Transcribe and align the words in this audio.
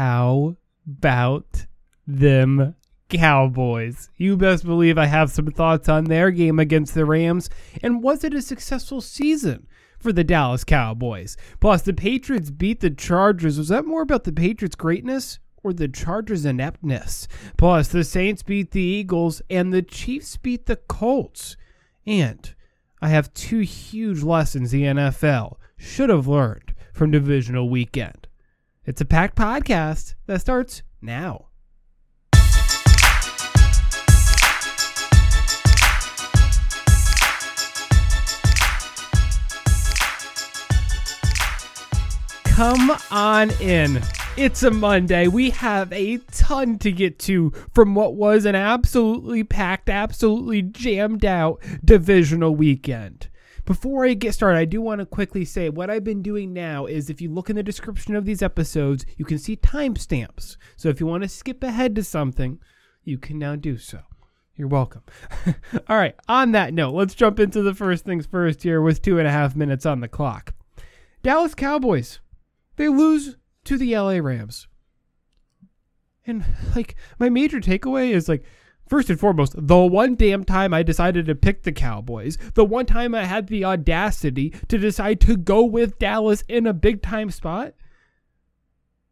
how 0.00 0.56
about 0.86 1.66
them 2.06 2.74
Cowboys? 3.10 4.08
You 4.16 4.34
best 4.34 4.64
believe 4.64 4.96
I 4.96 5.04
have 5.04 5.30
some 5.30 5.48
thoughts 5.48 5.90
on 5.90 6.04
their 6.04 6.30
game 6.30 6.58
against 6.58 6.94
the 6.94 7.04
Rams. 7.04 7.50
And 7.82 8.02
was 8.02 8.24
it 8.24 8.32
a 8.32 8.40
successful 8.40 9.02
season 9.02 9.66
for 9.98 10.10
the 10.10 10.24
Dallas 10.24 10.64
Cowboys? 10.64 11.36
Plus, 11.60 11.82
the 11.82 11.92
Patriots 11.92 12.50
beat 12.50 12.80
the 12.80 12.88
Chargers. 12.88 13.58
Was 13.58 13.68
that 13.68 13.84
more 13.84 14.00
about 14.00 14.24
the 14.24 14.32
Patriots' 14.32 14.74
greatness? 14.74 15.38
Or 15.62 15.74
the 15.74 15.86
Chargers' 15.86 16.46
ineptness. 16.46 17.28
Plus, 17.58 17.88
the 17.88 18.02
Saints 18.02 18.42
beat 18.42 18.70
the 18.70 18.80
Eagles 18.80 19.42
and 19.50 19.70
the 19.70 19.82
Chiefs 19.82 20.38
beat 20.38 20.64
the 20.64 20.76
Colts. 20.76 21.58
And 22.06 22.54
I 23.02 23.10
have 23.10 23.34
two 23.34 23.60
huge 23.60 24.22
lessons 24.22 24.70
the 24.70 24.84
NFL 24.84 25.56
should 25.76 26.08
have 26.08 26.26
learned 26.26 26.74
from 26.94 27.10
divisional 27.10 27.68
weekend. 27.68 28.19
It's 28.90 29.00
a 29.00 29.04
packed 29.04 29.36
podcast 29.36 30.16
that 30.26 30.40
starts 30.40 30.82
now. 31.00 31.46
Come 42.42 42.90
on 43.12 43.52
in. 43.60 44.02
It's 44.36 44.64
a 44.64 44.72
Monday. 44.72 45.28
We 45.28 45.50
have 45.50 45.92
a 45.92 46.16
ton 46.32 46.76
to 46.80 46.90
get 46.90 47.20
to 47.20 47.52
from 47.72 47.94
what 47.94 48.16
was 48.16 48.44
an 48.44 48.56
absolutely 48.56 49.44
packed, 49.44 49.88
absolutely 49.88 50.62
jammed 50.62 51.24
out 51.24 51.62
divisional 51.84 52.56
weekend. 52.56 53.28
Before 53.70 54.04
I 54.04 54.14
get 54.14 54.34
started, 54.34 54.58
I 54.58 54.64
do 54.64 54.82
want 54.82 54.98
to 54.98 55.06
quickly 55.06 55.44
say 55.44 55.68
what 55.68 55.90
I've 55.90 56.02
been 56.02 56.22
doing 56.22 56.52
now 56.52 56.86
is 56.86 57.08
if 57.08 57.20
you 57.20 57.30
look 57.30 57.50
in 57.50 57.54
the 57.54 57.62
description 57.62 58.16
of 58.16 58.24
these 58.24 58.42
episodes, 58.42 59.06
you 59.16 59.24
can 59.24 59.38
see 59.38 59.56
timestamps. 59.56 60.56
So 60.74 60.88
if 60.88 60.98
you 60.98 61.06
want 61.06 61.22
to 61.22 61.28
skip 61.28 61.62
ahead 61.62 61.94
to 61.94 62.02
something, 62.02 62.58
you 63.04 63.16
can 63.16 63.38
now 63.38 63.54
do 63.54 63.78
so. 63.78 64.00
You're 64.56 64.66
welcome. 64.66 65.04
All 65.88 65.96
right, 65.96 66.16
on 66.26 66.50
that 66.50 66.74
note, 66.74 66.94
let's 66.94 67.14
jump 67.14 67.38
into 67.38 67.62
the 67.62 67.72
first 67.72 68.04
things 68.04 68.26
first 68.26 68.64
here 68.64 68.82
with 68.82 69.02
two 69.02 69.20
and 69.20 69.28
a 69.28 69.30
half 69.30 69.54
minutes 69.54 69.86
on 69.86 70.00
the 70.00 70.08
clock. 70.08 70.52
Dallas 71.22 71.54
Cowboys, 71.54 72.18
they 72.74 72.88
lose 72.88 73.36
to 73.66 73.78
the 73.78 73.96
LA 73.96 74.18
Rams. 74.18 74.66
And 76.26 76.44
like 76.74 76.96
my 77.20 77.28
major 77.28 77.60
takeaway 77.60 78.10
is 78.10 78.28
like 78.28 78.42
First 78.90 79.08
and 79.08 79.20
foremost, 79.20 79.54
the 79.56 79.78
one 79.78 80.16
damn 80.16 80.42
time 80.42 80.74
I 80.74 80.82
decided 80.82 81.26
to 81.26 81.36
pick 81.36 81.62
the 81.62 81.70
Cowboys, 81.70 82.36
the 82.54 82.64
one 82.64 82.86
time 82.86 83.14
I 83.14 83.24
had 83.24 83.46
the 83.46 83.64
audacity 83.64 84.50
to 84.66 84.78
decide 84.78 85.20
to 85.20 85.36
go 85.36 85.62
with 85.62 86.00
Dallas 86.00 86.42
in 86.48 86.66
a 86.66 86.72
big 86.72 87.00
time 87.00 87.30
spot. 87.30 87.74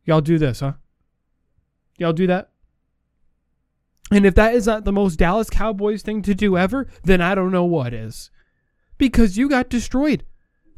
Y'all 0.05 0.21
do 0.21 0.37
this, 0.37 0.59
huh? 0.59 0.73
Y'all 1.97 2.13
do 2.13 2.27
that? 2.27 2.51
And 4.11 4.27
if 4.27 4.35
that 4.35 4.53
is 4.53 4.67
not 4.67 4.85
the 4.85 4.91
most 4.91 5.15
Dallas 5.15 5.49
Cowboys 5.49 6.03
thing 6.03 6.23
to 6.23 6.35
do 6.35 6.57
ever, 6.57 6.89
then 7.05 7.21
I 7.21 7.37
don't 7.37 7.53
know 7.53 7.65
what 7.65 7.95
is. 7.95 8.33
Because 8.97 9.39
you 9.39 9.49
got 9.49 9.71
destroyed. 9.71 10.25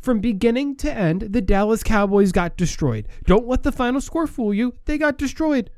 From 0.03 0.21
beginning 0.21 0.77
to 0.77 0.93
end, 0.93 1.23
the 1.31 1.41
Dallas 1.41 1.83
Cowboys 1.83 2.33
got 2.33 2.59
destroyed. 2.59 3.09
Don't 3.25 3.49
let 3.49 3.63
the 3.63 3.73
final 3.73 4.03
score 4.03 4.27
fool 4.27 4.53
you. 4.53 4.75
They 4.85 4.99
got 4.99 5.17
destroyed. 5.17 5.71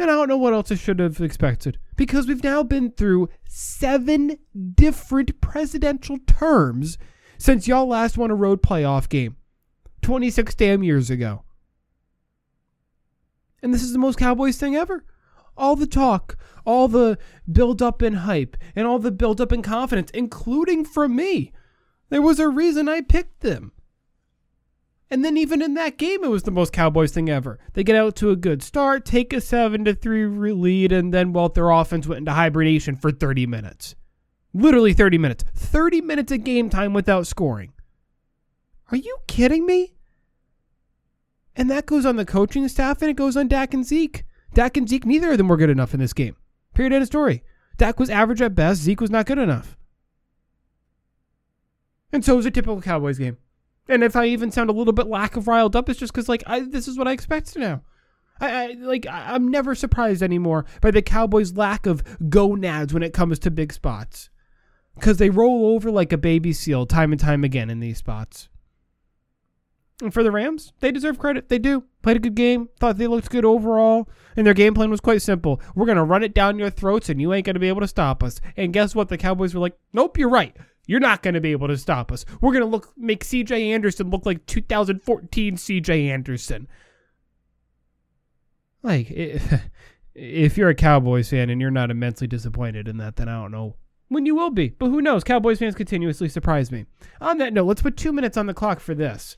And 0.00 0.10
I 0.10 0.14
don't 0.14 0.28
know 0.28 0.38
what 0.38 0.54
else 0.54 0.72
I 0.72 0.76
should 0.76 0.98
have 0.98 1.20
expected 1.20 1.78
because 1.94 2.26
we've 2.26 2.42
now 2.42 2.62
been 2.62 2.90
through 2.90 3.28
seven 3.46 4.38
different 4.74 5.42
presidential 5.42 6.16
terms 6.26 6.96
since 7.36 7.68
y'all 7.68 7.86
last 7.86 8.16
won 8.16 8.30
a 8.30 8.34
road 8.34 8.62
playoff 8.62 9.10
game 9.10 9.36
26 10.00 10.54
damn 10.54 10.82
years 10.82 11.10
ago. 11.10 11.44
And 13.62 13.74
this 13.74 13.82
is 13.82 13.92
the 13.92 13.98
most 13.98 14.18
Cowboys 14.18 14.56
thing 14.56 14.74
ever. 14.74 15.04
All 15.54 15.76
the 15.76 15.86
talk, 15.86 16.38
all 16.64 16.88
the 16.88 17.18
build 17.52 17.82
up 17.82 18.00
and 18.00 18.16
hype, 18.16 18.56
and 18.74 18.86
all 18.86 19.00
the 19.00 19.10
build 19.10 19.38
up 19.38 19.52
and 19.52 19.62
confidence, 19.62 20.10
including 20.12 20.86
from 20.86 21.14
me. 21.14 21.52
There 22.08 22.22
was 22.22 22.40
a 22.40 22.48
reason 22.48 22.88
I 22.88 23.02
picked 23.02 23.40
them. 23.40 23.72
And 25.10 25.24
then 25.24 25.36
even 25.36 25.60
in 25.60 25.74
that 25.74 25.98
game, 25.98 26.22
it 26.22 26.30
was 26.30 26.44
the 26.44 26.52
most 26.52 26.72
Cowboys 26.72 27.10
thing 27.10 27.28
ever. 27.28 27.58
They 27.72 27.82
get 27.82 27.96
out 27.96 28.14
to 28.16 28.30
a 28.30 28.36
good 28.36 28.62
start, 28.62 29.04
take 29.04 29.32
a 29.32 29.40
seven 29.40 29.84
to 29.86 29.94
three 29.94 30.26
lead, 30.26 30.92
and 30.92 31.12
then 31.12 31.32
well, 31.32 31.48
their 31.48 31.70
offense 31.70 32.06
went 32.06 32.20
into 32.20 32.32
hibernation 32.32 32.94
for 32.94 33.10
30 33.10 33.46
minutes. 33.46 33.96
Literally 34.54 34.92
30 34.92 35.18
minutes. 35.18 35.44
30 35.54 36.00
minutes 36.00 36.32
of 36.32 36.44
game 36.44 36.70
time 36.70 36.92
without 36.92 37.26
scoring. 37.26 37.72
Are 38.92 38.96
you 38.96 39.18
kidding 39.26 39.66
me? 39.66 39.94
And 41.56 41.68
that 41.70 41.86
goes 41.86 42.06
on 42.06 42.16
the 42.16 42.24
coaching 42.24 42.68
staff 42.68 43.02
and 43.02 43.10
it 43.10 43.16
goes 43.16 43.36
on 43.36 43.48
Dak 43.48 43.74
and 43.74 43.84
Zeke. 43.84 44.24
Dak 44.54 44.76
and 44.76 44.88
Zeke, 44.88 45.06
neither 45.06 45.32
of 45.32 45.38
them 45.38 45.48
were 45.48 45.56
good 45.56 45.70
enough 45.70 45.92
in 45.92 46.00
this 46.00 46.12
game. 46.12 46.36
Period. 46.74 46.92
End 46.92 47.02
of 47.02 47.08
story. 47.08 47.42
Dak 47.76 47.98
was 47.98 48.10
average 48.10 48.42
at 48.42 48.54
best. 48.54 48.80
Zeke 48.82 49.00
was 49.00 49.10
not 49.10 49.26
good 49.26 49.38
enough. 49.38 49.76
And 52.12 52.24
so 52.24 52.34
it 52.34 52.36
was 52.36 52.46
a 52.46 52.50
typical 52.50 52.80
Cowboys 52.80 53.18
game. 53.18 53.38
And 53.90 54.04
if 54.04 54.14
I 54.14 54.26
even 54.26 54.52
sound 54.52 54.70
a 54.70 54.72
little 54.72 54.92
bit 54.92 55.08
lack 55.08 55.36
of 55.36 55.48
riled 55.48 55.74
up, 55.74 55.88
it's 55.88 55.98
just 55.98 56.12
because 56.12 56.28
like 56.28 56.44
I, 56.46 56.60
this 56.60 56.86
is 56.86 56.96
what 56.96 57.08
I 57.08 57.12
expect 57.12 57.56
now. 57.56 57.82
I, 58.40 58.50
I 58.50 58.66
like 58.78 59.04
I, 59.06 59.34
I'm 59.34 59.48
never 59.50 59.74
surprised 59.74 60.22
anymore 60.22 60.64
by 60.80 60.92
the 60.92 61.02
Cowboys' 61.02 61.56
lack 61.56 61.86
of 61.86 62.04
gonads 62.30 62.94
when 62.94 63.02
it 63.02 63.12
comes 63.12 63.40
to 63.40 63.50
big 63.50 63.72
spots, 63.72 64.30
because 64.94 65.16
they 65.16 65.28
roll 65.28 65.74
over 65.74 65.90
like 65.90 66.12
a 66.12 66.18
baby 66.18 66.52
seal 66.52 66.86
time 66.86 67.10
and 67.10 67.20
time 67.20 67.42
again 67.42 67.68
in 67.68 67.80
these 67.80 67.98
spots. 67.98 68.48
And 70.02 70.14
for 70.14 70.22
the 70.22 70.30
Rams, 70.30 70.72
they 70.80 70.92
deserve 70.92 71.18
credit. 71.18 71.48
They 71.48 71.58
do. 71.58 71.84
Played 72.02 72.16
a 72.16 72.20
good 72.20 72.34
game. 72.34 72.70
Thought 72.78 72.96
they 72.96 73.06
looked 73.06 73.28
good 73.28 73.44
overall. 73.44 74.08
And 74.34 74.46
their 74.46 74.54
game 74.54 74.72
plan 74.72 74.88
was 74.88 75.00
quite 75.00 75.20
simple. 75.20 75.60
We're 75.74 75.84
going 75.84 75.98
to 75.98 76.04
run 76.04 76.22
it 76.22 76.32
down 76.32 76.58
your 76.58 76.70
throats 76.70 77.10
and 77.10 77.20
you 77.20 77.34
ain't 77.34 77.44
going 77.44 77.54
to 77.54 77.60
be 77.60 77.68
able 77.68 77.82
to 77.82 77.88
stop 77.88 78.22
us. 78.22 78.40
And 78.56 78.72
guess 78.72 78.94
what? 78.94 79.08
The 79.08 79.18
Cowboys 79.18 79.52
were 79.52 79.60
like, 79.60 79.76
nope, 79.92 80.16
you're 80.16 80.30
right. 80.30 80.56
You're 80.90 80.98
not 80.98 81.22
going 81.22 81.34
to 81.34 81.40
be 81.40 81.52
able 81.52 81.68
to 81.68 81.78
stop 81.78 82.10
us. 82.10 82.24
We're 82.40 82.50
going 82.50 82.64
to 82.64 82.68
look 82.68 82.92
make 82.96 83.22
CJ 83.22 83.68
Anderson 83.68 84.10
look 84.10 84.26
like 84.26 84.44
2014 84.46 85.54
CJ 85.54 86.08
Anderson. 86.08 86.66
Like 88.82 89.06
if, 90.16 90.58
you're 90.58 90.68
a 90.68 90.74
Cowboys 90.74 91.30
fan 91.30 91.48
and 91.48 91.60
you're 91.60 91.70
not 91.70 91.92
immensely 91.92 92.26
disappointed 92.26 92.88
in 92.88 92.96
that, 92.96 93.14
then 93.14 93.28
I 93.28 93.40
don't 93.40 93.52
know 93.52 93.76
when 94.08 94.26
you 94.26 94.34
will 94.34 94.50
be. 94.50 94.70
But 94.70 94.88
who 94.88 95.00
knows? 95.00 95.22
Cowboys 95.22 95.60
fans 95.60 95.76
continuously 95.76 96.28
surprise 96.28 96.72
me. 96.72 96.86
On 97.20 97.38
that 97.38 97.52
note, 97.52 97.66
let's 97.66 97.82
put 97.82 97.96
2 97.96 98.10
minutes 98.10 98.36
on 98.36 98.46
the 98.46 98.52
clock 98.52 98.80
for 98.80 98.96
this. 98.96 99.36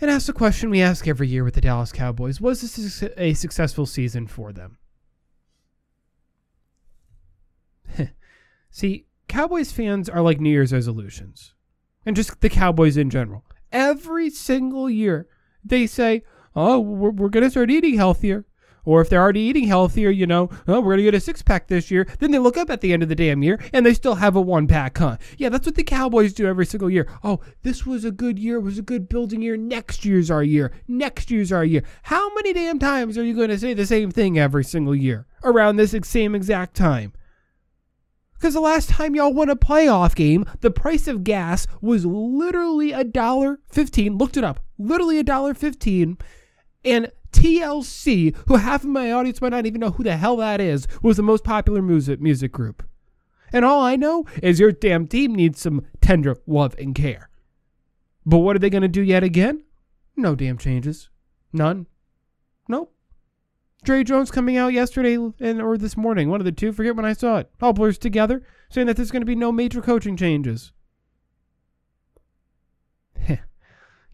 And 0.00 0.10
ask 0.10 0.24
the 0.24 0.32
question 0.32 0.70
we 0.70 0.80
ask 0.80 1.06
every 1.06 1.28
year 1.28 1.44
with 1.44 1.56
the 1.56 1.60
Dallas 1.60 1.92
Cowboys 1.92 2.40
Was 2.40 2.62
this 2.62 3.04
a 3.18 3.34
successful 3.34 3.84
season 3.84 4.28
for 4.28 4.50
them? 4.50 4.78
See, 8.70 9.08
Cowboys 9.34 9.72
fans 9.72 10.08
are 10.08 10.22
like 10.22 10.40
New 10.40 10.48
Year's 10.48 10.72
resolutions, 10.72 11.54
and 12.06 12.14
just 12.14 12.40
the 12.40 12.48
Cowboys 12.48 12.96
in 12.96 13.10
general. 13.10 13.44
Every 13.72 14.30
single 14.30 14.88
year, 14.88 15.26
they 15.64 15.88
say, 15.88 16.22
"Oh, 16.54 16.78
we're, 16.78 17.10
we're 17.10 17.30
going 17.30 17.42
to 17.42 17.50
start 17.50 17.68
eating 17.68 17.96
healthier." 17.96 18.46
Or 18.84 19.00
if 19.00 19.08
they're 19.08 19.20
already 19.20 19.40
eating 19.40 19.66
healthier, 19.66 20.10
you 20.10 20.24
know, 20.24 20.50
oh, 20.68 20.80
we're 20.80 20.92
going 20.92 20.98
to 20.98 21.02
get 21.04 21.14
a 21.14 21.20
six 21.20 21.42
pack 21.42 21.66
this 21.66 21.90
year. 21.90 22.06
Then 22.20 22.30
they 22.30 22.38
look 22.38 22.56
up 22.56 22.70
at 22.70 22.80
the 22.80 22.92
end 22.92 23.02
of 23.02 23.08
the 23.08 23.16
damn 23.16 23.42
year 23.42 23.58
and 23.72 23.84
they 23.84 23.94
still 23.94 24.16
have 24.16 24.36
a 24.36 24.40
one 24.40 24.68
pack, 24.68 24.98
huh? 24.98 25.16
Yeah, 25.38 25.48
that's 25.48 25.66
what 25.66 25.74
the 25.74 25.82
Cowboys 25.82 26.34
do 26.34 26.46
every 26.46 26.66
single 26.66 26.90
year. 26.90 27.08
Oh, 27.24 27.40
this 27.62 27.84
was 27.86 28.04
a 28.04 28.10
good 28.10 28.38
year, 28.38 28.58
it 28.58 28.62
was 28.62 28.78
a 28.78 28.82
good 28.82 29.08
building 29.08 29.40
year. 29.40 29.56
Next 29.56 30.04
year's 30.04 30.30
our 30.30 30.44
year. 30.44 30.70
Next 30.86 31.30
year's 31.30 31.50
our 31.50 31.64
year. 31.64 31.82
How 32.02 32.32
many 32.34 32.52
damn 32.52 32.78
times 32.78 33.16
are 33.16 33.24
you 33.24 33.34
going 33.34 33.48
to 33.48 33.58
say 33.58 33.72
the 33.72 33.86
same 33.86 34.10
thing 34.12 34.38
every 34.38 34.64
single 34.64 34.94
year 34.94 35.26
around 35.42 35.76
this 35.76 35.96
same 36.02 36.34
exact 36.34 36.76
time? 36.76 37.13
Because 38.44 38.52
the 38.52 38.60
last 38.60 38.90
time 38.90 39.14
y'all 39.14 39.32
won 39.32 39.48
a 39.48 39.56
playoff 39.56 40.14
game, 40.14 40.44
the 40.60 40.70
price 40.70 41.08
of 41.08 41.24
gas 41.24 41.66
was 41.80 42.04
literally 42.04 42.92
a 42.92 43.02
dollar 43.02 43.58
fifteen. 43.72 44.18
Looked 44.18 44.36
it 44.36 44.44
up. 44.44 44.60
Literally 44.76 45.18
a 45.18 45.22
dollar 45.22 45.54
fifteen. 45.54 46.18
And 46.84 47.10
TLC, 47.32 48.36
who 48.46 48.56
half 48.56 48.84
of 48.84 48.90
my 48.90 49.10
audience 49.12 49.40
might 49.40 49.48
not 49.48 49.64
even 49.64 49.80
know 49.80 49.92
who 49.92 50.02
the 50.04 50.18
hell 50.18 50.36
that 50.36 50.60
is, 50.60 50.86
was 51.00 51.16
the 51.16 51.22
most 51.22 51.42
popular 51.42 51.80
music 51.80 52.20
music 52.20 52.52
group. 52.52 52.86
And 53.50 53.64
all 53.64 53.82
I 53.82 53.96
know 53.96 54.26
is 54.42 54.60
your 54.60 54.72
damn 54.72 55.06
team 55.06 55.34
needs 55.34 55.58
some 55.58 55.86
tender 56.02 56.36
love 56.46 56.74
and 56.78 56.94
care. 56.94 57.30
But 58.26 58.40
what 58.40 58.56
are 58.56 58.58
they 58.58 58.68
going 58.68 58.82
to 58.82 58.88
do 58.88 59.00
yet 59.00 59.24
again? 59.24 59.64
No 60.18 60.34
damn 60.34 60.58
changes. 60.58 61.08
None. 61.54 61.86
Nope. 62.68 62.93
Jerry 63.84 64.04
Jones 64.04 64.30
coming 64.30 64.56
out 64.56 64.72
yesterday 64.72 65.14
and 65.14 65.62
or 65.62 65.76
this 65.76 65.96
morning, 65.96 66.28
one 66.28 66.40
of 66.40 66.44
the 66.44 66.52
two, 66.52 66.72
forget 66.72 66.96
when 66.96 67.04
I 67.04 67.12
saw 67.12 67.38
it. 67.38 67.50
All 67.60 67.72
blurs 67.72 67.98
together, 67.98 68.42
saying 68.70 68.86
that 68.86 68.96
there's 68.96 69.10
going 69.10 69.22
to 69.22 69.26
be 69.26 69.34
no 69.34 69.52
major 69.52 69.80
coaching 69.82 70.16
changes. 70.16 70.72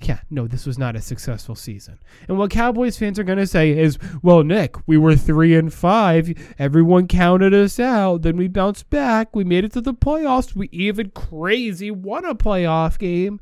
yeah, 0.02 0.20
no, 0.28 0.46
this 0.46 0.66
was 0.66 0.78
not 0.78 0.96
a 0.96 1.00
successful 1.00 1.54
season. 1.54 1.98
And 2.26 2.38
what 2.38 2.50
Cowboys 2.50 2.98
fans 2.98 3.18
are 3.18 3.24
going 3.24 3.38
to 3.38 3.46
say 3.46 3.70
is, 3.70 3.98
well, 4.22 4.42
Nick, 4.42 4.76
we 4.86 4.96
were 4.98 5.14
three 5.14 5.54
and 5.54 5.72
five. 5.72 6.32
Everyone 6.58 7.06
counted 7.06 7.54
us 7.54 7.78
out. 7.78 8.22
Then 8.22 8.36
we 8.36 8.48
bounced 8.48 8.90
back. 8.90 9.36
We 9.36 9.44
made 9.44 9.64
it 9.64 9.72
to 9.72 9.80
the 9.80 9.94
playoffs. 9.94 10.56
We 10.56 10.68
even 10.72 11.10
crazy 11.10 11.90
won 11.90 12.24
a 12.24 12.34
playoff 12.34 12.98
game. 12.98 13.40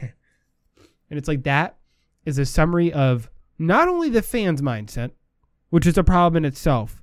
and 0.00 0.10
it's 1.10 1.28
like 1.28 1.44
that 1.44 1.76
is 2.24 2.38
a 2.38 2.44
summary 2.44 2.92
of 2.92 3.30
not 3.60 3.88
only 3.88 4.08
the 4.08 4.22
fans' 4.22 4.62
mindset, 4.62 5.10
which 5.68 5.86
is 5.86 5.98
a 5.98 6.02
problem 6.02 6.42
in 6.42 6.48
itself, 6.48 7.02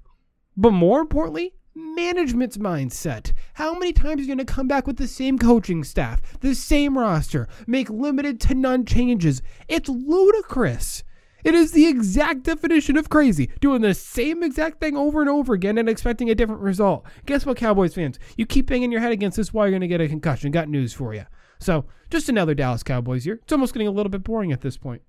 but 0.57 0.71
more 0.71 0.99
importantly, 0.99 1.53
management's 1.75 2.57
mindset. 2.57 3.31
How 3.53 3.73
many 3.75 3.93
times 3.93 4.19
are 4.19 4.21
you 4.23 4.27
going 4.27 4.45
to 4.45 4.53
come 4.53 4.67
back 4.67 4.87
with 4.87 4.97
the 4.97 5.07
same 5.07 5.37
coaching 5.37 5.83
staff, 5.83 6.39
the 6.39 6.55
same 6.55 6.97
roster, 6.97 7.47
make 7.67 7.91
limited 7.91 8.41
to 8.41 8.55
none 8.55 8.85
changes? 8.85 9.43
It's 9.67 9.87
ludicrous. 9.87 11.03
It 11.43 11.53
is 11.53 11.73
the 11.73 11.85
exact 11.85 12.41
definition 12.41 12.97
of 12.97 13.07
crazy, 13.07 13.51
doing 13.61 13.83
the 13.83 13.93
same 13.93 14.41
exact 14.41 14.79
thing 14.79 14.97
over 14.97 15.21
and 15.21 15.29
over 15.29 15.53
again 15.53 15.77
and 15.77 15.87
expecting 15.87 16.31
a 16.31 16.35
different 16.35 16.61
result. 16.61 17.05
Guess 17.27 17.45
what, 17.45 17.57
Cowboys 17.57 17.93
fans? 17.93 18.17
You 18.35 18.47
keep 18.47 18.65
banging 18.65 18.91
your 18.91 19.01
head 19.01 19.11
against 19.11 19.37
this 19.37 19.53
while 19.53 19.67
you're 19.67 19.77
going 19.77 19.81
to 19.81 19.87
get 19.87 20.01
a 20.01 20.07
concussion. 20.07 20.49
Got 20.49 20.69
news 20.69 20.91
for 20.91 21.13
you. 21.13 21.25
So, 21.59 21.85
just 22.09 22.29
another 22.29 22.55
Dallas 22.55 22.81
Cowboys 22.81 23.27
year. 23.27 23.39
It's 23.43 23.53
almost 23.53 23.73
getting 23.73 23.87
a 23.87 23.91
little 23.91 24.09
bit 24.09 24.23
boring 24.23 24.51
at 24.51 24.61
this 24.61 24.75
point. 24.75 25.03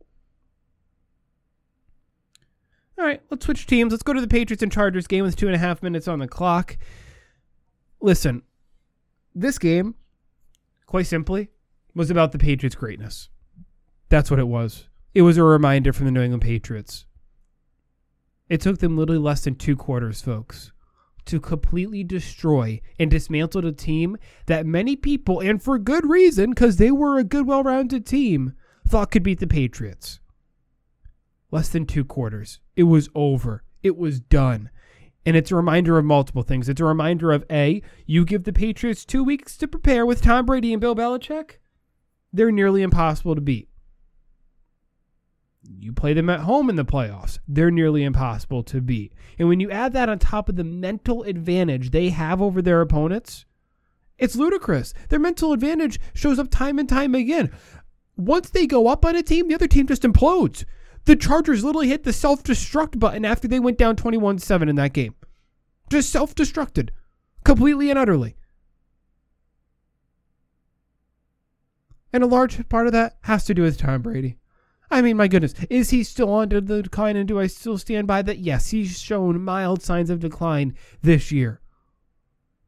All 2.99 3.05
right, 3.05 3.23
let's 3.31 3.47
switch 3.47 3.67
teams. 3.67 3.93
Let's 3.93 4.03
go 4.03 4.13
to 4.13 4.21
the 4.21 4.27
Patriots 4.27 4.63
and 4.63 4.73
Chargers 4.73 5.07
game 5.07 5.23
with 5.23 5.37
two 5.37 5.47
and 5.47 5.55
a 5.55 5.59
half 5.59 5.85
minutes 5.85 6.09
on 6.09 6.19
the 6.19 6.27
clock. 6.27 6.77
Listen, 8.01 8.43
this 9.37 9.57
game, 9.57 9.95
quite 10.87 11.07
simply, 11.07 11.49
was 11.95 12.11
about 12.11 12.33
the 12.33 12.39
Patriots' 12.39 12.75
greatness. 12.75 13.29
That's 14.09 14.33
what 14.33 14.41
it 14.41 14.49
was. 14.49 14.89
It 15.15 15.23
was 15.23 15.37
a 15.37 15.45
reminder 15.45 15.93
from 15.93 16.07
the 16.07 16.13
New 16.13 16.23
England 16.23 16.43
Patriots. 16.43 17.07
It 18.49 18.61
took 18.61 18.79
them 18.79 18.97
literally 18.97 19.23
less 19.23 19.45
than 19.45 19.55
two 19.55 19.77
quarters, 19.77 20.21
folks, 20.21 20.73
to 21.27 21.39
completely 21.39 22.03
destroy 22.03 22.81
and 22.99 23.11
dismantle 23.11 23.65
a 23.65 23.71
team 23.71 24.17
that 24.47 24.67
many 24.67 24.97
people, 24.97 25.39
and 25.39 25.63
for 25.63 25.79
good 25.79 26.09
reason, 26.09 26.51
because 26.51 26.79
they 26.79 26.91
were 26.91 27.17
a 27.17 27.25
good, 27.25 27.47
well 27.47 27.63
rounded 27.63 28.07
team, 28.07 28.55
thought 28.89 29.13
could 29.13 29.23
beat 29.23 29.39
the 29.39 29.47
Patriots 29.47 30.19
less 31.51 31.69
than 31.69 31.87
two 31.87 32.05
quarters. 32.05 32.61
It 32.77 32.85
was 32.85 33.09
over. 33.15 33.65
It 33.83 33.97
was 33.97 34.21
done. 34.21 34.71
And 35.25 35.37
it's 35.37 35.51
a 35.51 35.57
reminder 35.57 35.99
of 35.99 36.05
multiple 36.05 36.43
things. 36.43 36.69
It's 36.69 36.81
a 36.81 36.85
reminder 36.85 37.33
of 37.33 37.45
A, 37.51 37.83
you 38.07 38.25
give 38.25 38.45
the 38.45 38.53
Patriots 38.53 39.05
two 39.05 39.23
weeks 39.23 39.57
to 39.59 39.69
prepare 39.69 40.07
with 40.07 40.23
Tom 40.23 40.47
Brady 40.47 40.73
and 40.73 40.81
Bill 40.81 40.97
Belichick, 40.97 41.59
they're 42.33 42.53
nearly 42.53 42.83
impossible 42.83 43.35
to 43.35 43.41
beat. 43.41 43.69
You 45.63 45.93
play 45.93 46.15
them 46.15 46.31
at 46.31 46.41
home 46.41 46.71
in 46.71 46.77
the 46.77 46.85
playoffs, 46.85 47.39
they're 47.47 47.71
nearly 47.71 48.05
impossible 48.05 48.63
to 48.65 48.81
beat. 48.81 49.13
And 49.39 49.49
when 49.49 49.61
you 49.61 49.71
add 49.71 49.93
that 49.93 50.09
on 50.09 50.19
top 50.19 50.49
of 50.49 50.57
the 50.57 50.65
mental 50.65 51.25
advantage 51.25 51.91
they 51.91 52.09
have 52.11 52.41
over 52.41 52.63
their 52.63 52.81
opponents, 52.81 53.45
it's 54.19 54.37
ludicrous. 54.37 54.95
Their 55.11 55.21
mental 55.21 55.53
advantage 55.53 56.01
shows 56.15 56.39
up 56.39 56.51
time 56.51 56.79
and 56.79 56.89
time 56.89 57.15
again. 57.15 57.51
Once 58.17 58.51
they 58.51 58.67
go 58.67 58.89
up 58.89 59.05
on 59.05 59.15
a 59.15 59.23
team, 59.23 59.49
the 59.49 59.55
other 59.55 59.69
team 59.69 59.87
just 59.87 60.03
implodes. 60.03 60.65
The 61.09 61.17
Chargers 61.17 61.65
literally 61.65 61.89
hit 61.89 62.05
the 62.05 62.13
self 62.13 62.43
destruct 62.43 62.99
button 62.99 63.25
after 63.25 63.49
they 63.49 63.59
went 63.59 63.79
down 63.79 63.97
21 63.97 64.41
7 64.41 64.69
in 64.69 64.77
that 64.77 64.93
game. 64.93 65.15
Just 65.91 66.11
self 66.11 66.35
destructed. 66.35 66.91
Completely 67.47 67.89
and 67.89 67.99
utterly. 67.99 68.37
And 72.13 72.23
a 72.23 72.27
large 72.27 72.69
part 72.69 72.87
of 72.87 72.93
that 72.93 73.17
has 73.23 73.47
to 73.47 73.55
do 73.55 73.63
with 73.63 73.79
Tom 73.79 74.03
Brady. 74.03 74.37
I 74.91 75.01
mean, 75.01 75.17
my 75.17 75.29
goodness, 75.29 75.55
is 75.71 75.89
he 75.89 76.05
still 76.05 76.29
on 76.29 76.51
the 76.51 76.61
decline 76.61 77.17
and 77.17 77.27
do 77.27 77.41
I 77.41 77.47
still 77.47 77.79
stand 77.79 78.07
by 78.07 78.21
that? 78.21 78.41
Yes, 78.41 78.69
he's 78.69 79.01
shown 79.01 79.43
mild 79.43 79.81
signs 79.81 80.11
of 80.11 80.21
decline 80.21 80.77
this 81.01 81.33
year. 81.33 81.63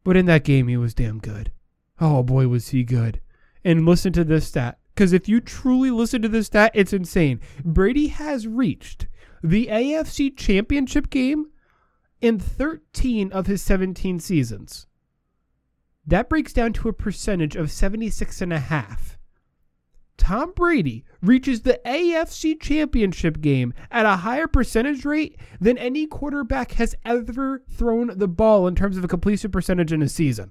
But 0.03 0.17
in 0.17 0.25
that 0.27 0.45
game, 0.45 0.69
he 0.69 0.79
was 0.79 0.95
damn 0.95 1.19
good. 1.19 1.53
Oh 2.01 2.23
boy, 2.23 2.49
was 2.49 2.71
he 2.71 2.85
good. 2.85 3.21
And 3.67 3.85
listen 3.85 4.15
to 4.15 4.25
this 4.25 4.47
stat 4.47 4.79
because 5.01 5.15
if 5.15 5.31
you 5.31 5.41
truly 5.41 5.91
listen 5.91 6.21
to 6.21 6.29
this 6.29 6.49
stat, 6.49 6.73
it's 6.75 6.93
insane. 6.93 7.41
Brady 7.65 8.09
has 8.09 8.47
reached 8.47 9.07
the 9.43 9.69
AFC 9.69 10.37
Championship 10.37 11.09
game 11.09 11.47
in 12.21 12.39
13 12.39 13.33
of 13.33 13.47
his 13.47 13.63
17 13.63 14.21
seasons. 14.21 14.87
That 16.07 16.29
breaks 16.29 16.53
down 16.53 16.75
to 16.75 16.91
a 16.91 16.93
percentage 16.93 17.57
of 17.57 17.69
76.5. 17.69 19.17
Tom 20.19 20.53
Brady 20.55 21.07
reaches 21.23 21.63
the 21.63 21.81
AFC 21.87 22.61
Championship 22.61 23.41
game 23.41 23.73
at 23.91 24.05
a 24.05 24.17
higher 24.17 24.47
percentage 24.47 25.07
rate 25.07 25.41
than 25.63 25.79
any 25.79 26.07
quarterback 26.07 26.73
has 26.73 26.95
ever 27.07 27.63
thrown 27.71 28.19
the 28.19 28.29
ball 28.29 28.67
in 28.67 28.75
terms 28.75 28.99
of 28.99 29.05
a 29.05 29.09
completion 29.09 29.51
percentage 29.51 29.95
in 29.95 30.03
a 30.03 30.11
season 30.11 30.51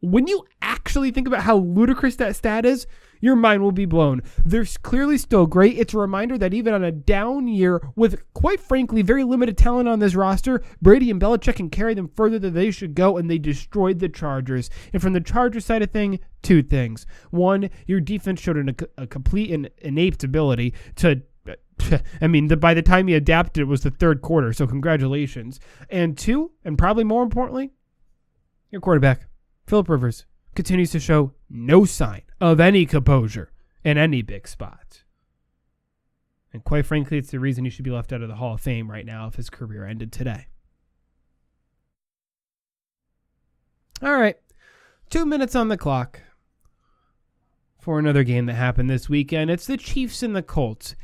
when 0.00 0.26
you 0.26 0.44
actually 0.62 1.10
think 1.10 1.26
about 1.26 1.42
how 1.42 1.56
ludicrous 1.56 2.16
that 2.16 2.36
stat 2.36 2.64
is, 2.64 2.86
your 3.20 3.36
mind 3.36 3.62
will 3.62 3.72
be 3.72 3.84
blown. 3.84 4.22
They're 4.44 4.64
clearly 4.82 5.18
still 5.18 5.46
great. 5.46 5.78
It's 5.78 5.94
a 5.94 5.98
reminder 5.98 6.38
that 6.38 6.54
even 6.54 6.72
on 6.72 6.84
a 6.84 6.92
down 6.92 7.48
year 7.48 7.82
with, 7.96 8.22
quite 8.32 8.60
frankly, 8.60 9.02
very 9.02 9.24
limited 9.24 9.58
talent 9.58 9.88
on 9.88 9.98
this 9.98 10.14
roster, 10.14 10.62
Brady 10.80 11.10
and 11.10 11.20
Belichick 11.20 11.56
can 11.56 11.70
carry 11.70 11.94
them 11.94 12.10
further 12.14 12.38
than 12.38 12.54
they 12.54 12.70
should 12.70 12.94
go, 12.94 13.16
and 13.16 13.28
they 13.28 13.38
destroyed 13.38 13.98
the 13.98 14.08
Chargers. 14.08 14.70
And 14.92 15.02
from 15.02 15.14
the 15.14 15.20
Chargers 15.20 15.64
side 15.64 15.82
of 15.82 15.90
thing, 15.90 16.20
two 16.42 16.62
things. 16.62 17.06
One, 17.30 17.70
your 17.86 18.00
defense 18.00 18.40
showed 18.40 18.56
an, 18.56 18.76
a, 18.96 19.06
complete 19.06 19.50
and 19.50 19.68
innate 19.78 20.22
ability 20.22 20.74
to 20.96 21.22
I 22.20 22.26
mean, 22.26 22.48
the, 22.48 22.56
by 22.56 22.74
the 22.74 22.82
time 22.82 23.06
he 23.06 23.14
adapted, 23.14 23.62
it 23.62 23.66
was 23.66 23.82
the 23.82 23.90
third 23.90 24.20
quarter, 24.20 24.52
so 24.52 24.66
congratulations. 24.66 25.60
And 25.88 26.18
two, 26.18 26.50
and 26.64 26.76
probably 26.76 27.04
more 27.04 27.22
importantly, 27.22 27.70
your 28.70 28.80
quarterback. 28.80 29.27
Philip 29.68 29.90
Rivers 29.90 30.24
continues 30.54 30.90
to 30.92 30.98
show 30.98 31.34
no 31.50 31.84
sign 31.84 32.22
of 32.40 32.58
any 32.58 32.86
composure 32.86 33.52
in 33.84 33.98
any 33.98 34.22
big 34.22 34.48
spot. 34.48 35.02
And 36.54 36.64
quite 36.64 36.86
frankly, 36.86 37.18
it's 37.18 37.30
the 37.30 37.38
reason 37.38 37.64
he 37.64 37.70
should 37.70 37.84
be 37.84 37.90
left 37.90 38.10
out 38.10 38.22
of 38.22 38.28
the 38.28 38.36
Hall 38.36 38.54
of 38.54 38.62
Fame 38.62 38.90
right 38.90 39.04
now 39.04 39.26
if 39.26 39.34
his 39.34 39.50
career 39.50 39.84
ended 39.84 40.10
today. 40.10 40.46
All 44.00 44.16
right, 44.16 44.36
two 45.10 45.26
minutes 45.26 45.54
on 45.54 45.68
the 45.68 45.76
clock 45.76 46.22
for 47.78 47.98
another 47.98 48.24
game 48.24 48.46
that 48.46 48.54
happened 48.54 48.88
this 48.88 49.10
weekend. 49.10 49.50
It's 49.50 49.66
the 49.66 49.76
Chiefs 49.76 50.22
and 50.22 50.34
the 50.34 50.42
Colts. 50.42 50.96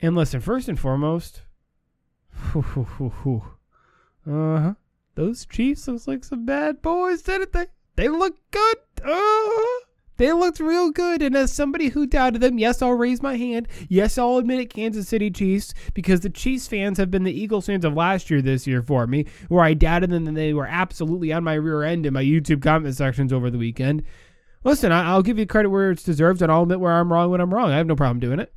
And 0.00 0.16
listen, 0.16 0.40
first 0.40 0.68
and 0.68 0.80
foremost, 0.80 1.42
uh 2.54 2.60
huh. 4.24 4.74
Those 5.16 5.46
Chiefs 5.46 5.88
looks 5.88 6.06
like 6.06 6.24
some 6.24 6.44
bad 6.44 6.82
boys, 6.82 7.22
didn't 7.22 7.52
they? 7.52 7.66
They 7.96 8.08
look 8.08 8.36
good. 8.50 8.76
Uh, 9.02 9.86
they 10.18 10.30
looked 10.34 10.60
real 10.60 10.90
good. 10.90 11.22
And 11.22 11.34
as 11.34 11.50
somebody 11.50 11.88
who 11.88 12.06
doubted 12.06 12.42
them, 12.42 12.58
yes, 12.58 12.82
I'll 12.82 12.92
raise 12.92 13.22
my 13.22 13.38
hand. 13.38 13.66
Yes, 13.88 14.18
I'll 14.18 14.36
admit 14.36 14.60
it, 14.60 14.66
Kansas 14.66 15.08
City 15.08 15.30
Chiefs, 15.30 15.72
because 15.94 16.20
the 16.20 16.28
Chiefs 16.28 16.68
fans 16.68 16.98
have 16.98 17.10
been 17.10 17.24
the 17.24 17.32
Eagles 17.32 17.64
fans 17.64 17.86
of 17.86 17.94
last 17.94 18.28
year 18.30 18.42
this 18.42 18.66
year 18.66 18.82
for 18.82 19.06
me, 19.06 19.24
where 19.48 19.64
I 19.64 19.72
doubted 19.72 20.10
them 20.10 20.28
and 20.28 20.36
they 20.36 20.52
were 20.52 20.66
absolutely 20.66 21.32
on 21.32 21.44
my 21.44 21.54
rear 21.54 21.82
end 21.82 22.04
in 22.04 22.12
my 22.12 22.22
YouTube 22.22 22.62
comment 22.62 22.94
sections 22.94 23.32
over 23.32 23.50
the 23.50 23.58
weekend. 23.58 24.02
Listen, 24.64 24.92
I, 24.92 25.14
will 25.14 25.22
give 25.22 25.38
you 25.38 25.46
credit 25.46 25.70
where 25.70 25.92
it's 25.92 26.02
deserved, 26.02 26.42
and 26.42 26.52
I'll 26.52 26.64
admit 26.64 26.80
where 26.80 26.92
I'm 26.92 27.10
wrong 27.10 27.30
when 27.30 27.40
I'm 27.40 27.54
wrong. 27.54 27.70
I 27.70 27.78
have 27.78 27.86
no 27.86 27.96
problem 27.96 28.20
doing 28.20 28.40
it. 28.40 28.52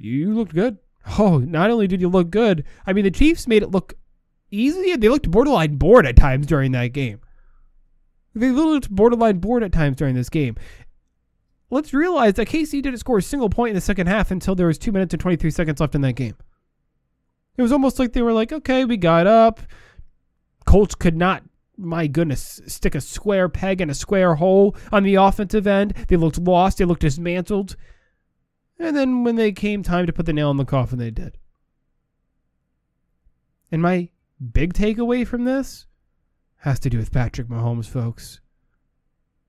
You 0.00 0.32
looked 0.34 0.54
good. 0.54 0.78
Oh, 1.18 1.38
not 1.38 1.70
only 1.70 1.86
did 1.86 2.00
you 2.00 2.08
look 2.08 2.30
good, 2.30 2.64
I 2.86 2.92
mean, 2.94 3.04
the 3.04 3.10
Chiefs 3.10 3.46
made 3.46 3.62
it 3.62 3.70
look 3.70 3.94
easy. 4.50 4.96
They 4.96 5.08
looked 5.08 5.30
borderline 5.30 5.76
bored 5.76 6.06
at 6.06 6.16
times 6.16 6.46
during 6.46 6.72
that 6.72 6.88
game. 6.88 7.20
They 8.34 8.50
looked 8.50 8.90
borderline 8.90 9.38
bored 9.38 9.62
at 9.62 9.72
times 9.72 9.96
during 9.96 10.14
this 10.14 10.28
game. 10.28 10.56
Let's 11.70 11.92
realize 11.92 12.34
that 12.34 12.48
KC 12.48 12.82
didn't 12.82 12.98
score 12.98 13.18
a 13.18 13.22
single 13.22 13.50
point 13.50 13.70
in 13.70 13.74
the 13.74 13.80
second 13.80 14.06
half 14.06 14.30
until 14.30 14.54
there 14.54 14.68
was 14.68 14.78
two 14.78 14.92
minutes 14.92 15.12
and 15.12 15.20
23 15.20 15.50
seconds 15.50 15.80
left 15.80 15.94
in 15.94 16.00
that 16.00 16.14
game. 16.14 16.36
It 17.56 17.62
was 17.62 17.72
almost 17.72 17.98
like 17.98 18.12
they 18.12 18.22
were 18.22 18.32
like, 18.32 18.52
okay, 18.52 18.84
we 18.84 18.96
got 18.96 19.26
up. 19.26 19.60
Colts 20.64 20.94
could 20.94 21.16
not, 21.16 21.42
my 21.76 22.06
goodness, 22.06 22.60
stick 22.66 22.94
a 22.94 23.00
square 23.00 23.48
peg 23.48 23.80
in 23.80 23.90
a 23.90 23.94
square 23.94 24.36
hole 24.36 24.76
on 24.92 25.02
the 25.02 25.16
offensive 25.16 25.66
end. 25.66 25.92
They 26.08 26.16
looked 26.16 26.38
lost. 26.38 26.78
They 26.78 26.84
looked 26.84 27.02
dismantled. 27.02 27.76
And 28.78 28.96
then 28.96 29.24
when 29.24 29.36
they 29.36 29.52
came 29.52 29.82
time 29.82 30.06
to 30.06 30.12
put 30.12 30.26
the 30.26 30.32
nail 30.32 30.50
in 30.50 30.56
the 30.56 30.64
coffin, 30.64 30.98
they 30.98 31.10
did. 31.10 31.36
And 33.72 33.82
my 33.82 34.08
big 34.40 34.74
takeaway 34.74 35.26
from 35.26 35.44
this 35.44 35.86
has 36.58 36.78
to 36.80 36.90
do 36.90 36.98
with 36.98 37.12
Patrick 37.12 37.48
Mahomes, 37.48 37.86
folks. 37.86 38.40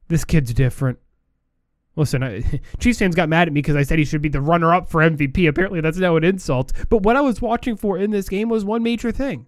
This 0.07 0.25
kid's 0.25 0.53
different. 0.53 0.99
Listen, 1.95 2.23
I, 2.23 2.41
Chiefs 2.79 2.99
fans 2.99 3.15
got 3.15 3.29
mad 3.29 3.47
at 3.47 3.53
me 3.53 3.61
because 3.61 3.75
I 3.75 3.83
said 3.83 3.99
he 3.99 4.05
should 4.05 4.21
be 4.21 4.29
the 4.29 4.41
runner 4.41 4.73
up 4.73 4.89
for 4.89 5.01
MVP. 5.01 5.47
Apparently, 5.47 5.81
that's 5.81 5.97
now 5.97 6.15
an 6.15 6.23
insult. 6.23 6.71
But 6.89 7.03
what 7.03 7.15
I 7.15 7.21
was 7.21 7.41
watching 7.41 7.75
for 7.75 7.97
in 7.97 8.11
this 8.11 8.29
game 8.29 8.49
was 8.49 8.63
one 8.63 8.83
major 8.83 9.11
thing. 9.11 9.47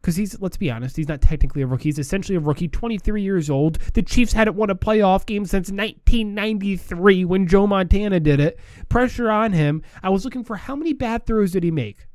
Because 0.00 0.16
he's, 0.16 0.40
let's 0.40 0.56
be 0.56 0.70
honest, 0.70 0.96
he's 0.96 1.08
not 1.08 1.20
technically 1.20 1.60
a 1.60 1.66
rookie. 1.66 1.90
He's 1.90 1.98
essentially 1.98 2.36
a 2.36 2.40
rookie, 2.40 2.68
23 2.68 3.20
years 3.20 3.50
old. 3.50 3.78
The 3.92 4.02
Chiefs 4.02 4.32
hadn't 4.32 4.56
won 4.56 4.70
a 4.70 4.74
playoff 4.74 5.26
game 5.26 5.44
since 5.44 5.70
1993 5.70 7.26
when 7.26 7.46
Joe 7.46 7.66
Montana 7.66 8.18
did 8.18 8.40
it. 8.40 8.58
Pressure 8.88 9.30
on 9.30 9.52
him. 9.52 9.82
I 10.02 10.08
was 10.08 10.24
looking 10.24 10.42
for 10.42 10.56
how 10.56 10.74
many 10.74 10.94
bad 10.94 11.26
throws 11.26 11.52
did 11.52 11.64
he 11.64 11.70
make? 11.70 12.06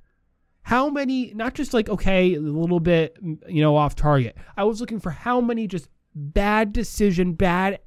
How 0.65 0.89
many 0.89 1.31
not 1.33 1.53
just 1.53 1.73
like 1.73 1.89
okay 1.89 2.35
a 2.35 2.39
little 2.39 2.79
bit 2.79 3.17
you 3.47 3.61
know 3.61 3.75
off 3.75 3.95
target 3.95 4.35
i 4.57 4.63
was 4.63 4.79
looking 4.81 4.99
for 4.99 5.11
how 5.11 5.39
many 5.39 5.67
just 5.67 5.89
bad 6.13 6.73
decision 6.73 7.33
bad 7.33 7.79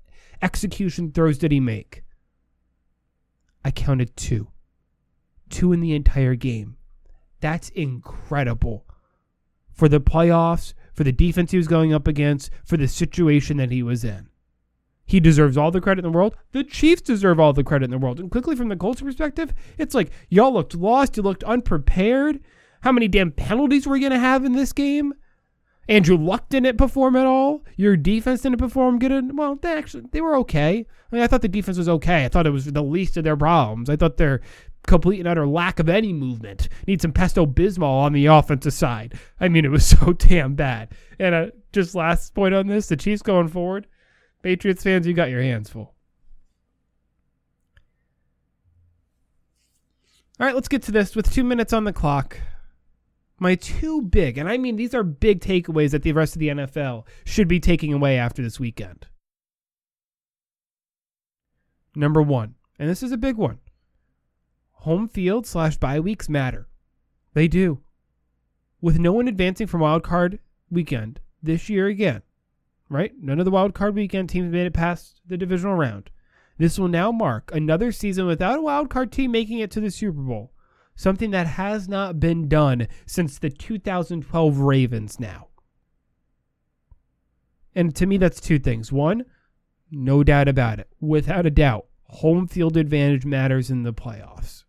execution 0.42 1.12
throws 1.12 1.38
did 1.38 1.52
he 1.52 1.60
make 1.60 2.02
i 3.64 3.70
counted 3.70 4.16
two. 4.16 4.48
Two 5.50 5.72
in 5.72 5.80
the 5.80 5.94
entire 5.94 6.34
game. 6.34 6.76
That's 7.40 7.68
incredible. 7.70 8.86
For 9.72 9.88
the 9.88 10.00
playoffs, 10.00 10.74
for 10.92 11.04
the 11.04 11.12
defense 11.12 11.52
he 11.52 11.56
was 11.56 11.68
going 11.68 11.92
up 11.92 12.08
against, 12.08 12.50
for 12.64 12.76
the 12.76 12.88
situation 12.88 13.56
that 13.58 13.70
he 13.70 13.82
was 13.82 14.04
in. 14.04 14.28
He 15.06 15.20
deserves 15.20 15.56
all 15.56 15.70
the 15.70 15.80
credit 15.80 16.04
in 16.04 16.12
the 16.12 16.16
world. 16.16 16.36
The 16.52 16.64
Chiefs 16.64 17.00
deserve 17.00 17.40
all 17.40 17.54
the 17.54 17.64
credit 17.64 17.86
in 17.86 17.90
the 17.90 17.98
world. 17.98 18.20
And 18.20 18.30
quickly 18.30 18.56
from 18.56 18.68
the 18.68 18.76
Colts 18.76 19.00
perspective, 19.00 19.54
it's 19.78 19.94
like 19.94 20.10
y'all 20.28 20.52
looked 20.52 20.74
lost, 20.74 21.16
you 21.16 21.22
looked 21.22 21.44
unprepared. 21.44 22.40
How 22.82 22.92
many 22.92 23.08
damn 23.08 23.32
penalties 23.32 23.86
were 23.86 23.96
you 23.96 24.08
going 24.08 24.12
to 24.12 24.18
have 24.18 24.44
in 24.44 24.52
this 24.52 24.72
game? 24.72 25.14
Andrew 25.88 26.18
Luck 26.18 26.50
didn't 26.50 26.76
perform 26.76 27.16
at 27.16 27.26
all. 27.26 27.64
Your 27.76 27.96
defense 27.96 28.42
didn't 28.42 28.58
perform 28.58 28.98
good. 28.98 29.36
Well, 29.36 29.56
they 29.56 29.72
actually 29.72 30.04
they 30.12 30.20
were 30.20 30.36
okay. 30.36 30.86
I 31.10 31.14
mean, 31.14 31.22
I 31.22 31.26
thought 31.26 31.40
the 31.40 31.48
defense 31.48 31.78
was 31.78 31.88
okay. 31.88 32.26
I 32.26 32.28
thought 32.28 32.46
it 32.46 32.50
was 32.50 32.66
the 32.66 32.82
least 32.82 33.16
of 33.16 33.24
their 33.24 33.36
problems. 33.36 33.88
I 33.88 33.96
thought 33.96 34.18
their 34.18 34.42
complete 34.86 35.18
and 35.18 35.28
utter 35.28 35.46
lack 35.46 35.78
of 35.78 35.88
any 35.88 36.12
movement 36.12 36.68
need 36.86 37.00
some 37.00 37.12
Pepto 37.12 37.46
Bismol 37.46 37.82
on 38.02 38.12
the 38.12 38.26
offensive 38.26 38.74
side. 38.74 39.14
I 39.40 39.48
mean, 39.48 39.64
it 39.64 39.70
was 39.70 39.86
so 39.98 40.12
damn 40.12 40.54
bad. 40.54 40.90
And 41.18 41.34
uh, 41.34 41.46
just 41.72 41.94
last 41.94 42.34
point 42.34 42.54
on 42.54 42.66
this: 42.66 42.88
the 42.88 42.96
Chiefs 42.96 43.22
going 43.22 43.48
forward. 43.48 43.86
Patriots 44.42 44.84
fans, 44.84 45.06
you 45.06 45.14
got 45.14 45.30
your 45.30 45.42
hands 45.42 45.70
full. 45.70 45.94
All 50.40 50.46
right, 50.46 50.54
let's 50.54 50.68
get 50.68 50.82
to 50.82 50.92
this 50.92 51.16
with 51.16 51.32
two 51.32 51.42
minutes 51.42 51.72
on 51.72 51.82
the 51.82 51.92
clock. 51.92 52.38
My 53.38 53.54
two 53.54 54.02
big, 54.02 54.36
and 54.36 54.48
I 54.48 54.58
mean 54.58 54.76
these 54.76 54.94
are 54.94 55.04
big 55.04 55.40
takeaways 55.40 55.90
that 55.92 56.02
the 56.02 56.12
rest 56.12 56.34
of 56.34 56.40
the 56.40 56.48
NFL 56.48 57.04
should 57.24 57.46
be 57.46 57.60
taking 57.60 57.92
away 57.92 58.18
after 58.18 58.42
this 58.42 58.58
weekend. 58.58 59.06
Number 61.94 62.20
one, 62.20 62.56
and 62.78 62.88
this 62.88 63.02
is 63.02 63.12
a 63.12 63.16
big 63.16 63.36
one 63.36 63.58
home 64.72 65.08
field 65.08 65.46
slash 65.46 65.76
bye 65.76 66.00
weeks 66.00 66.28
matter. 66.28 66.68
They 67.34 67.48
do. 67.48 67.80
With 68.80 68.98
no 68.98 69.12
one 69.12 69.28
advancing 69.28 69.66
from 69.66 69.80
wild 69.80 70.04
card 70.04 70.38
weekend 70.70 71.20
this 71.42 71.68
year 71.68 71.86
again, 71.86 72.22
right? 72.88 73.12
None 73.20 73.38
of 73.38 73.44
the 73.44 73.50
wild 73.50 73.74
card 73.74 73.94
weekend 73.94 74.28
teams 74.28 74.52
made 74.52 74.66
it 74.66 74.72
past 74.72 75.20
the 75.26 75.36
divisional 75.36 75.74
round. 75.74 76.10
This 76.58 76.78
will 76.78 76.88
now 76.88 77.12
mark 77.12 77.50
another 77.52 77.92
season 77.92 78.26
without 78.26 78.58
a 78.58 78.62
wild 78.62 78.90
card 78.90 79.12
team 79.12 79.32
making 79.32 79.58
it 79.58 79.70
to 79.72 79.80
the 79.80 79.90
Super 79.90 80.20
Bowl 80.20 80.52
something 80.98 81.30
that 81.30 81.46
has 81.46 81.88
not 81.88 82.18
been 82.18 82.48
done 82.48 82.88
since 83.06 83.38
the 83.38 83.48
2012 83.48 84.58
Ravens 84.58 85.20
now. 85.20 85.46
And 87.72 87.94
to 87.94 88.04
me, 88.04 88.18
that's 88.18 88.40
two 88.40 88.58
things. 88.58 88.90
One, 88.90 89.24
no 89.92 90.24
doubt 90.24 90.48
about 90.48 90.80
it. 90.80 90.88
Without 91.00 91.46
a 91.46 91.50
doubt, 91.50 91.86
home 92.02 92.48
field 92.48 92.76
advantage 92.76 93.24
matters 93.24 93.70
in 93.70 93.84
the 93.84 93.92
playoffs. 93.92 94.64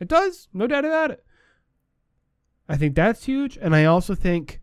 It 0.00 0.08
does, 0.08 0.48
no 0.52 0.66
doubt 0.66 0.84
about 0.84 1.12
it. 1.12 1.24
I 2.68 2.76
think 2.76 2.96
that's 2.96 3.24
huge. 3.24 3.56
And 3.56 3.76
I 3.76 3.84
also 3.84 4.16
think, 4.16 4.60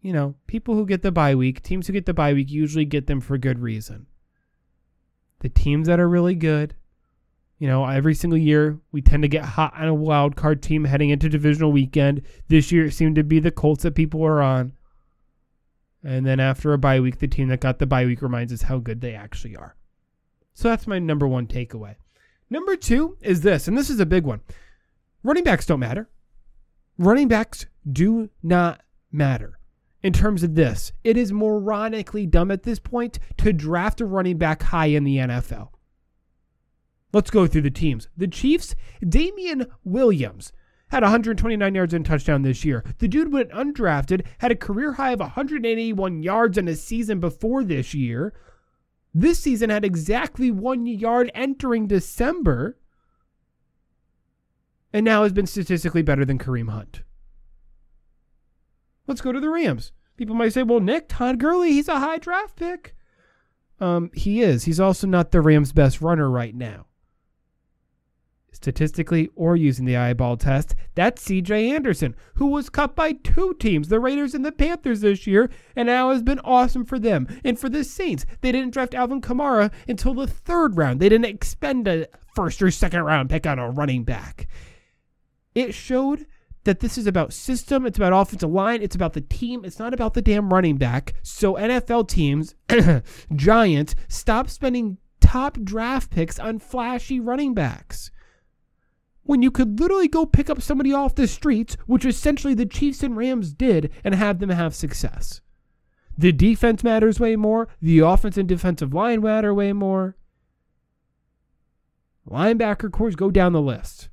you 0.00 0.12
know, 0.12 0.36
people 0.46 0.76
who 0.76 0.86
get 0.86 1.02
the 1.02 1.10
bye 1.10 1.34
week, 1.34 1.60
teams 1.60 1.88
who 1.88 1.92
get 1.92 2.06
the 2.06 2.14
bye 2.14 2.34
week 2.34 2.52
usually 2.52 2.84
get 2.84 3.08
them 3.08 3.20
for 3.20 3.36
good 3.36 3.58
reason. 3.58 4.06
The 5.40 5.48
teams 5.48 5.88
that 5.88 5.98
are 5.98 6.08
really 6.08 6.36
good, 6.36 6.76
you 7.64 7.70
know, 7.70 7.86
every 7.86 8.14
single 8.14 8.38
year 8.38 8.78
we 8.92 9.00
tend 9.00 9.22
to 9.22 9.28
get 9.28 9.42
hot 9.42 9.72
on 9.74 9.88
a 9.88 9.94
wild 9.94 10.36
card 10.36 10.62
team 10.62 10.84
heading 10.84 11.08
into 11.08 11.30
divisional 11.30 11.72
weekend. 11.72 12.20
This 12.48 12.70
year 12.70 12.84
it 12.84 12.92
seemed 12.92 13.16
to 13.16 13.24
be 13.24 13.38
the 13.38 13.50
Colts 13.50 13.84
that 13.84 13.94
people 13.94 14.20
were 14.20 14.42
on. 14.42 14.74
And 16.04 16.26
then 16.26 16.40
after 16.40 16.74
a 16.74 16.78
bye 16.78 17.00
week, 17.00 17.20
the 17.20 17.26
team 17.26 17.48
that 17.48 17.62
got 17.62 17.78
the 17.78 17.86
bye 17.86 18.04
week 18.04 18.20
reminds 18.20 18.52
us 18.52 18.60
how 18.60 18.76
good 18.76 19.00
they 19.00 19.14
actually 19.14 19.56
are. 19.56 19.76
So 20.52 20.68
that's 20.68 20.86
my 20.86 20.98
number 20.98 21.26
one 21.26 21.46
takeaway. 21.46 21.94
Number 22.50 22.76
two 22.76 23.16
is 23.22 23.40
this, 23.40 23.66
and 23.66 23.78
this 23.78 23.88
is 23.88 23.98
a 23.98 24.04
big 24.04 24.24
one. 24.24 24.42
Running 25.22 25.44
backs 25.44 25.64
don't 25.64 25.80
matter. 25.80 26.10
Running 26.98 27.28
backs 27.28 27.64
do 27.90 28.28
not 28.42 28.82
matter. 29.10 29.58
In 30.02 30.12
terms 30.12 30.42
of 30.42 30.54
this, 30.54 30.92
it 31.02 31.16
is 31.16 31.32
moronically 31.32 32.30
dumb 32.30 32.50
at 32.50 32.64
this 32.64 32.78
point 32.78 33.18
to 33.38 33.54
draft 33.54 34.02
a 34.02 34.04
running 34.04 34.36
back 34.36 34.64
high 34.64 34.88
in 34.88 35.04
the 35.04 35.16
NFL. 35.16 35.70
Let's 37.14 37.30
go 37.30 37.46
through 37.46 37.62
the 37.62 37.70
teams. 37.70 38.08
The 38.16 38.26
Chiefs, 38.26 38.74
Damien 39.08 39.68
Williams 39.84 40.52
had 40.88 41.04
129 41.04 41.74
yards 41.74 41.94
and 41.94 42.04
touchdown 42.04 42.42
this 42.42 42.64
year. 42.64 42.84
The 42.98 43.06
dude 43.06 43.32
went 43.32 43.52
undrafted, 43.52 44.26
had 44.38 44.50
a 44.50 44.56
career 44.56 44.94
high 44.94 45.12
of 45.12 45.20
181 45.20 46.24
yards 46.24 46.58
in 46.58 46.66
a 46.66 46.74
season 46.74 47.20
before 47.20 47.62
this 47.62 47.94
year. 47.94 48.34
This 49.14 49.38
season 49.38 49.70
had 49.70 49.84
exactly 49.84 50.50
one 50.50 50.86
yard 50.86 51.30
entering 51.36 51.86
December, 51.86 52.78
and 54.92 55.04
now 55.04 55.22
has 55.22 55.32
been 55.32 55.46
statistically 55.46 56.02
better 56.02 56.24
than 56.24 56.38
Kareem 56.38 56.70
Hunt. 56.70 57.02
Let's 59.06 59.20
go 59.20 59.30
to 59.30 59.38
the 59.38 59.50
Rams. 59.50 59.92
People 60.16 60.34
might 60.34 60.52
say, 60.52 60.64
well, 60.64 60.80
Nick, 60.80 61.08
Todd 61.08 61.38
Gurley, 61.38 61.70
he's 61.70 61.88
a 61.88 62.00
high 62.00 62.18
draft 62.18 62.56
pick. 62.56 62.96
Um, 63.78 64.10
he 64.14 64.42
is. 64.42 64.64
He's 64.64 64.80
also 64.80 65.06
not 65.06 65.30
the 65.30 65.40
Rams' 65.40 65.72
best 65.72 66.00
runner 66.00 66.28
right 66.28 66.56
now 66.56 66.86
statistically 68.64 69.28
or 69.36 69.56
using 69.56 69.84
the 69.84 69.96
eyeball 69.96 70.36
test, 70.36 70.74
that's 70.94 71.24
CJ 71.26 71.70
Anderson, 71.70 72.16
who 72.36 72.46
was 72.46 72.70
cut 72.70 72.96
by 72.96 73.12
two 73.12 73.54
teams, 73.60 73.88
the 73.88 74.00
Raiders 74.00 74.34
and 74.34 74.44
the 74.44 74.52
Panthers 74.52 75.02
this 75.02 75.26
year, 75.26 75.50
and 75.76 75.86
now 75.86 76.10
has 76.10 76.22
been 76.22 76.40
awesome 76.40 76.84
for 76.84 76.98
them. 76.98 77.28
And 77.44 77.58
for 77.58 77.68
the 77.68 77.84
Saints, 77.84 78.24
they 78.40 78.50
didn't 78.52 78.72
draft 78.72 78.94
Alvin 78.94 79.20
Kamara 79.20 79.70
until 79.86 80.14
the 80.14 80.26
third 80.26 80.76
round. 80.76 80.98
They 80.98 81.10
didn't 81.10 81.26
expend 81.26 81.86
a 81.86 82.08
first 82.34 82.62
or 82.62 82.70
second 82.70 83.02
round 83.02 83.28
pick 83.30 83.46
on 83.46 83.58
a 83.58 83.70
running 83.70 84.02
back. 84.02 84.48
It 85.54 85.74
showed 85.74 86.26
that 86.64 86.80
this 86.80 86.96
is 86.96 87.06
about 87.06 87.34
system, 87.34 87.84
it's 87.84 87.98
about 87.98 88.18
offensive 88.18 88.50
line, 88.50 88.80
it's 88.82 88.96
about 88.96 89.12
the 89.12 89.20
team, 89.20 89.64
it's 89.64 89.78
not 89.78 89.92
about 89.92 90.14
the 90.14 90.22
damn 90.22 90.52
running 90.52 90.78
back. 90.78 91.12
So 91.22 91.54
NFL 91.54 92.08
teams, 92.08 92.54
Giants, 93.36 93.94
stop 94.08 94.48
spending 94.48 94.96
top 95.20 95.58
draft 95.62 96.10
picks 96.10 96.38
on 96.38 96.58
flashy 96.58 97.20
running 97.20 97.52
backs 97.52 98.10
when 99.24 99.42
you 99.42 99.50
could 99.50 99.80
literally 99.80 100.08
go 100.08 100.26
pick 100.26 100.48
up 100.48 100.62
somebody 100.62 100.92
off 100.92 101.14
the 101.14 101.26
streets, 101.26 101.76
which 101.86 102.04
essentially 102.04 102.54
the 102.54 102.66
Chiefs 102.66 103.02
and 103.02 103.16
Rams 103.16 103.52
did, 103.52 103.90
and 104.04 104.14
have 104.14 104.38
them 104.38 104.50
have 104.50 104.74
success. 104.74 105.40
The 106.16 106.32
defense 106.32 106.84
matters 106.84 107.18
way 107.18 107.34
more. 107.36 107.68
The 107.80 107.98
offense 107.98 108.36
and 108.36 108.48
defensive 108.48 108.94
line 108.94 109.20
matter 109.20 109.52
way 109.52 109.72
more. 109.72 110.16
Linebacker 112.28 112.90
corps 112.90 113.16
go 113.16 113.30
down 113.30 113.52
the 113.52 113.60
list. 113.60 114.08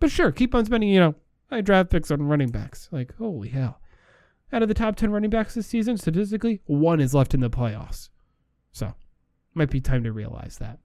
But 0.00 0.10
sure, 0.10 0.32
keep 0.32 0.54
on 0.54 0.64
spending, 0.64 0.88
you 0.88 1.00
know, 1.00 1.14
high 1.50 1.60
draft 1.60 1.90
picks 1.90 2.10
on 2.10 2.22
running 2.22 2.50
backs. 2.50 2.88
Like, 2.90 3.14
holy 3.16 3.48
hell. 3.48 3.80
Out 4.52 4.62
of 4.62 4.68
the 4.68 4.74
top 4.74 4.96
10 4.96 5.10
running 5.10 5.30
backs 5.30 5.54
this 5.54 5.66
season, 5.66 5.96
statistically, 5.96 6.62
one 6.66 7.00
is 7.00 7.14
left 7.14 7.34
in 7.34 7.40
the 7.40 7.50
playoffs. 7.50 8.08
So, 8.72 8.94
might 9.54 9.70
be 9.70 9.80
time 9.80 10.04
to 10.04 10.12
realize 10.12 10.58
that 10.58 10.78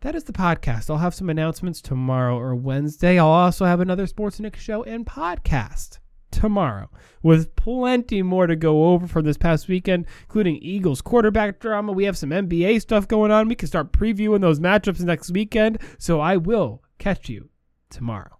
that 0.00 0.14
is 0.14 0.24
the 0.24 0.32
podcast. 0.32 0.88
I'll 0.88 0.98
have 0.98 1.14
some 1.14 1.28
announcements 1.28 1.80
tomorrow 1.80 2.38
or 2.38 2.54
Wednesday. 2.54 3.18
I'll 3.18 3.26
also 3.28 3.66
have 3.66 3.80
another 3.80 4.06
Sports 4.06 4.40
Nick 4.40 4.56
show 4.56 4.82
and 4.82 5.04
podcast 5.04 5.98
tomorrow 6.30 6.88
with 7.22 7.54
plenty 7.56 8.22
more 8.22 8.46
to 8.46 8.56
go 8.56 8.92
over 8.92 9.06
from 9.06 9.24
this 9.24 9.36
past 9.36 9.68
weekend, 9.68 10.06
including 10.22 10.56
Eagles 10.56 11.02
quarterback 11.02 11.60
drama. 11.60 11.92
We 11.92 12.04
have 12.04 12.16
some 12.16 12.30
NBA 12.30 12.80
stuff 12.80 13.08
going 13.08 13.30
on. 13.30 13.48
We 13.48 13.54
can 13.54 13.68
start 13.68 13.92
previewing 13.92 14.40
those 14.40 14.60
matchups 14.60 15.00
next 15.00 15.30
weekend. 15.32 15.78
So 15.98 16.20
I 16.20 16.36
will 16.38 16.82
catch 16.98 17.28
you 17.28 17.50
tomorrow. 17.90 18.39